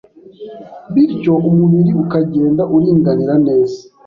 bityo 0.93 1.33
umubiri 1.49 1.91
ukagenda 2.03 2.63
uringanira 2.75 3.35
neza, 3.47 3.79